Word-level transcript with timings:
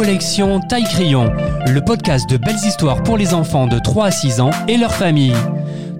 collection 0.00 0.60
Taille 0.60 0.84
Crayon, 0.84 1.30
le 1.66 1.84
podcast 1.84 2.26
de 2.26 2.38
belles 2.38 2.64
histoires 2.64 3.02
pour 3.02 3.18
les 3.18 3.34
enfants 3.34 3.66
de 3.66 3.78
3 3.78 4.06
à 4.06 4.10
6 4.10 4.40
ans 4.40 4.50
et 4.66 4.78
leurs 4.78 4.94
familles. 4.94 5.36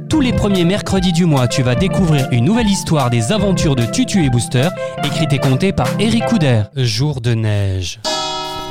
Tous 0.08 0.22
les 0.22 0.32
premiers 0.32 0.64
mercredis 0.64 1.12
du 1.12 1.26
mois, 1.26 1.46
tu 1.46 1.62
vas 1.62 1.74
découvrir 1.74 2.26
une 2.32 2.46
nouvelle 2.46 2.70
histoire 2.70 3.10
des 3.10 3.30
aventures 3.30 3.76
de 3.76 3.84
Tutu 3.84 4.24
et 4.24 4.30
Booster, 4.30 4.70
écrite 5.04 5.34
et 5.34 5.38
contée 5.38 5.74
par 5.74 5.86
Eric 5.98 6.24
Couder. 6.24 6.62
Jour 6.76 7.20
de 7.20 7.34
neige. 7.34 8.00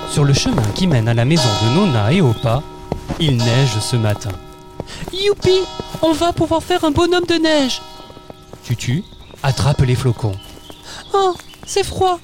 Sur 0.10 0.23
le 0.23 0.34
chemin 0.34 0.63
qui 0.73 0.88
mène 0.88 1.07
à 1.07 1.13
la 1.13 1.26
maison 1.26 1.49
de 1.61 1.75
Nona 1.75 2.11
et 2.11 2.21
Opa, 2.21 2.63
il 3.19 3.37
neige 3.37 3.77
ce 3.79 3.97
matin. 3.97 4.31
Youpi 5.13 5.59
On 6.01 6.11
va 6.11 6.33
pouvoir 6.33 6.63
faire 6.63 6.83
un 6.83 6.91
bonhomme 6.91 7.27
de 7.27 7.35
neige 7.35 7.83
Tutu 8.63 9.03
attrape 9.43 9.81
les 9.81 9.93
flocons. 9.93 10.35
Oh, 11.13 11.35
c'est 11.67 11.85
froid. 11.85 12.19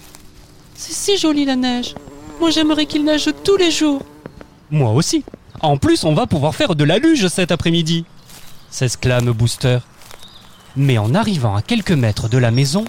C'est 0.74 0.94
si 0.94 1.20
joli 1.20 1.46
la 1.46 1.56
neige. 1.56 1.94
Moi 2.40 2.50
j'aimerais 2.52 2.86
qu'il 2.86 3.04
neige 3.06 3.30
tous 3.44 3.58
les 3.58 3.72
jours. 3.72 4.02
Moi 4.70 4.92
aussi. 4.92 5.24
En 5.62 5.78
plus, 5.78 6.04
on 6.04 6.14
va 6.14 6.28
pouvoir 6.28 6.54
faire 6.54 6.76
de 6.76 6.84
la 6.84 6.98
luge 6.98 7.28
cet 7.28 7.52
après-midi 7.52 8.06
s'exclame 8.70 9.32
Booster. 9.32 9.80
Mais 10.76 10.98
en 10.98 11.16
arrivant 11.16 11.56
à 11.56 11.62
quelques 11.62 11.92
mètres 11.92 12.28
de 12.28 12.38
la 12.38 12.52
maison, 12.52 12.84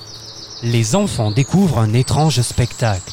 les 0.65 0.97
enfants 0.97 1.31
découvrent 1.31 1.79
un 1.79 1.93
étrange 1.93 2.41
spectacle. 2.41 3.13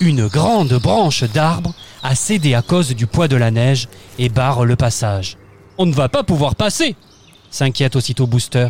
Une 0.00 0.26
grande 0.26 0.74
branche 0.74 1.24
d'arbre 1.24 1.72
a 2.02 2.14
cédé 2.14 2.54
à 2.54 2.60
cause 2.60 2.90
du 2.94 3.06
poids 3.06 3.28
de 3.28 3.36
la 3.36 3.50
neige 3.50 3.88
et 4.18 4.28
barre 4.28 4.66
le 4.66 4.76
passage. 4.76 5.38
On 5.78 5.86
ne 5.86 5.94
va 5.94 6.10
pas 6.10 6.22
pouvoir 6.22 6.56
passer 6.56 6.94
s'inquiète 7.54 7.94
aussitôt 7.94 8.26
Booster. 8.26 8.68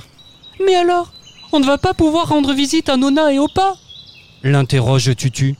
Mais 0.65 0.75
alors, 0.75 1.11
on 1.53 1.59
ne 1.59 1.65
va 1.65 1.79
pas 1.79 1.95
pouvoir 1.95 2.29
rendre 2.29 2.53
visite 2.53 2.91
à 2.91 2.97
Nona 2.97 3.33
et 3.33 3.39
Opa? 3.39 3.75
L'interroge 4.43 5.17
Tutu. 5.17 5.57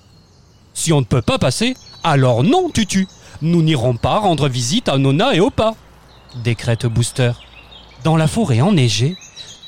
Si 0.75 0.93
on 0.93 1.01
ne 1.01 1.07
peut 1.07 1.23
pas 1.23 1.39
passer, 1.39 1.75
alors 2.03 2.43
non, 2.43 2.69
Tutu. 2.69 3.09
Nous 3.41 3.63
n'irons 3.63 3.97
pas 3.97 4.19
rendre 4.19 4.49
visite 4.49 4.89
à 4.89 4.99
Nona 4.99 5.35
et 5.35 5.41
Opa, 5.41 5.75
décrète 6.43 6.87
Booster. 6.87 7.33
Dans 8.03 8.17
la 8.17 8.27
forêt 8.27 8.61
enneigée, 8.61 9.17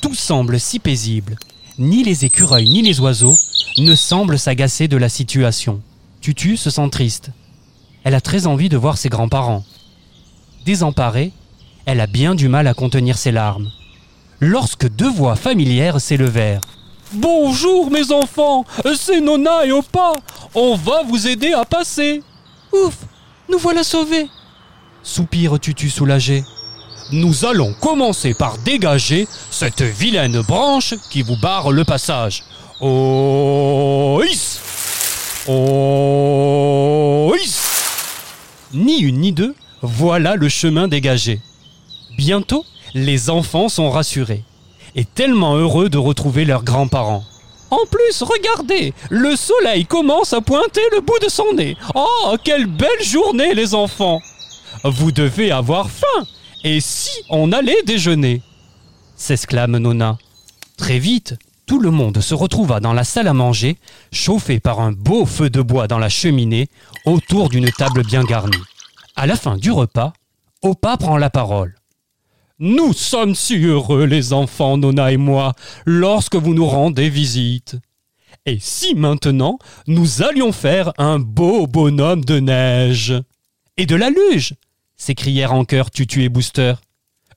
tout 0.00 0.14
semble 0.14 0.60
si 0.60 0.78
paisible. 0.78 1.36
Ni 1.78 2.04
les 2.04 2.24
écureuils 2.24 2.68
ni 2.68 2.82
les 2.82 3.00
oiseaux 3.00 3.36
ne 3.78 3.94
semblent 3.94 4.38
s'agacer 4.38 4.88
de 4.88 4.96
la 4.96 5.08
situation. 5.08 5.80
Tutu 6.20 6.56
se 6.56 6.70
sent 6.70 6.88
triste. 6.90 7.30
Elle 8.04 8.14
a 8.14 8.20
très 8.20 8.46
envie 8.46 8.68
de 8.68 8.76
voir 8.76 8.98
ses 8.98 9.08
grands-parents. 9.08 9.64
Désemparée, 10.64 11.32
elle 11.84 12.00
a 12.00 12.06
bien 12.06 12.34
du 12.34 12.48
mal 12.48 12.66
à 12.66 12.74
contenir 12.74 13.18
ses 13.18 13.32
larmes. 13.32 13.70
Lorsque 14.40 14.88
deux 14.88 15.10
voix 15.10 15.36
familières 15.36 16.00
s'élevèrent. 16.00 16.62
Bonjour 17.12 17.90
mes 17.90 18.10
enfants, 18.10 18.64
c'est 18.96 19.20
Nona 19.20 19.64
et 19.64 19.72
Opa. 19.72 20.14
On 20.54 20.76
va 20.76 21.02
vous 21.02 21.26
aider 21.26 21.52
à 21.52 21.64
passer. 21.64 22.22
Ouf, 22.72 22.94
nous 23.48 23.58
voilà 23.58 23.84
sauvés. 23.84 24.28
Soupire 25.02 25.58
Tutu 25.60 25.90
soulagé. 25.90 26.44
Nous 27.12 27.44
allons 27.44 27.72
commencer 27.74 28.34
par 28.34 28.58
dégager 28.58 29.28
cette 29.50 29.82
vilaine 29.82 30.40
branche 30.42 30.94
qui 31.10 31.22
vous 31.22 31.36
barre 31.40 31.70
le 31.70 31.84
passage. 31.84 32.42
Oh, 32.80 34.20
is 34.28 34.58
Oh, 35.48 37.32
is 37.40 37.54
Ni 38.74 38.98
une 38.98 39.20
ni 39.20 39.32
deux, 39.32 39.54
voilà 39.80 40.34
le 40.34 40.48
chemin 40.48 40.88
dégagé. 40.88 41.40
Bientôt, 42.16 42.64
les 42.94 43.30
enfants 43.30 43.68
sont 43.68 43.90
rassurés 43.90 44.42
et 44.96 45.04
tellement 45.04 45.54
heureux 45.54 45.88
de 45.88 45.98
retrouver 45.98 46.44
leurs 46.44 46.64
grands-parents. 46.64 47.24
En 47.70 47.84
plus, 47.90 48.22
regardez, 48.22 48.94
le 49.10 49.34
soleil 49.36 49.86
commence 49.86 50.32
à 50.32 50.40
pointer 50.40 50.82
le 50.92 51.00
bout 51.00 51.18
de 51.22 51.28
son 51.28 51.52
nez. 51.54 51.76
Oh, 51.94 52.36
quelle 52.44 52.66
belle 52.66 53.02
journée, 53.02 53.54
les 53.54 53.74
enfants 53.74 54.20
Vous 54.84 55.12
devez 55.12 55.50
avoir 55.50 55.90
faim. 55.90 56.26
Et 56.64 56.80
si 56.80 57.10
on 57.30 57.52
allait 57.52 57.82
déjeuner? 57.84 58.42
s'exclame 59.16 59.78
Nona. 59.78 60.18
Très 60.76 60.98
vite, 60.98 61.36
tout 61.66 61.80
le 61.80 61.90
monde 61.90 62.20
se 62.20 62.34
retrouva 62.34 62.80
dans 62.80 62.92
la 62.92 63.04
salle 63.04 63.28
à 63.28 63.32
manger, 63.32 63.78
chauffé 64.12 64.60
par 64.60 64.80
un 64.80 64.92
beau 64.92 65.26
feu 65.26 65.50
de 65.50 65.62
bois 65.62 65.88
dans 65.88 65.98
la 65.98 66.08
cheminée, 66.08 66.68
autour 67.04 67.48
d'une 67.48 67.70
table 67.70 68.04
bien 68.04 68.24
garnie. 68.24 68.62
À 69.16 69.26
la 69.26 69.36
fin 69.36 69.56
du 69.56 69.70
repas, 69.70 70.12
Opa 70.62 70.96
prend 70.96 71.16
la 71.16 71.30
parole. 71.30 71.75
Nous 72.58 72.94
sommes 72.94 73.34
si 73.34 73.58
heureux, 73.58 74.06
les 74.06 74.32
enfants, 74.32 74.78
Nona 74.78 75.12
et 75.12 75.18
moi, 75.18 75.52
lorsque 75.84 76.36
vous 76.36 76.54
nous 76.54 76.66
rendez 76.66 77.10
visite. 77.10 77.76
Et 78.46 78.58
si 78.58 78.94
maintenant 78.94 79.58
nous 79.86 80.22
allions 80.22 80.52
faire 80.52 80.94
un 80.96 81.18
beau 81.18 81.66
bonhomme 81.66 82.24
de 82.24 82.40
neige? 82.40 83.12
Et 83.76 83.84
de 83.84 83.94
la 83.94 84.08
luge? 84.08 84.54
s'écrièrent 84.96 85.52
en 85.52 85.66
chœur 85.66 85.90
Tutu 85.90 86.24
et 86.24 86.30
Booster. 86.30 86.74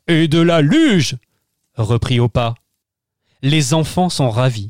Et 0.07 0.29
de 0.29 0.39
la 0.39 0.61
luge? 0.61 1.17
reprit 1.75 2.21
Opa. 2.21 2.55
Les 3.41 3.73
enfants 3.73 4.09
sont 4.09 4.29
ravis. 4.29 4.69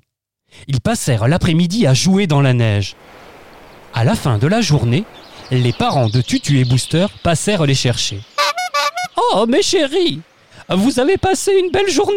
Ils 0.68 0.82
passèrent 0.82 1.28
l'après-midi 1.28 1.86
à 1.86 1.94
jouer 1.94 2.26
dans 2.26 2.42
la 2.42 2.56
neige. 2.56 2.96
À 3.94 4.04
la 4.04 4.16
fin 4.16 4.40
de 4.40 4.48
la 4.48 4.62
journée, 4.62 5.04
les 5.52 5.74
parents 5.74 6.10
de 6.10 6.22
Tutu 6.22 6.60
et 6.60 6.66
Booster 6.66 7.06
passèrent 7.22 7.68
les 7.68 7.76
chercher. 7.76 8.22
Oh, 9.16 9.46
mes 9.48 9.62
chéris 9.62 10.22
vous 10.76 11.00
avez 11.00 11.18
passé 11.18 11.52
une 11.60 11.72
belle 11.72 11.90
journée? 11.90 12.16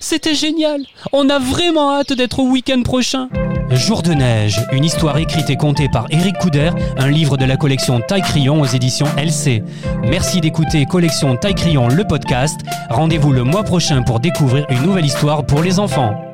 C'était 0.00 0.34
génial. 0.34 0.80
On 1.12 1.28
a 1.28 1.38
vraiment 1.38 1.92
hâte 1.92 2.12
d'être 2.12 2.38
au 2.38 2.48
week-end 2.48 2.82
prochain. 2.82 3.28
Jour 3.70 4.02
de 4.02 4.12
neige, 4.12 4.60
une 4.72 4.84
histoire 4.84 5.18
écrite 5.18 5.50
et 5.50 5.56
contée 5.56 5.88
par 5.88 6.06
Eric 6.10 6.38
Couder, 6.38 6.70
un 6.96 7.10
livre 7.10 7.36
de 7.36 7.44
la 7.44 7.56
collection 7.56 8.00
Taille 8.00 8.22
Crayon 8.22 8.60
aux 8.60 8.66
éditions 8.66 9.06
LC. 9.16 9.62
Merci 10.02 10.40
d'écouter 10.40 10.84
Collection 10.86 11.36
Taille 11.36 11.54
Crayon 11.54 11.88
le 11.88 12.04
podcast. 12.04 12.60
Rendez-vous 12.90 13.32
le 13.32 13.42
mois 13.42 13.64
prochain 13.64 14.02
pour 14.02 14.20
découvrir 14.20 14.66
une 14.70 14.82
nouvelle 14.82 15.06
histoire 15.06 15.44
pour 15.44 15.62
les 15.62 15.78
enfants. 15.78 16.33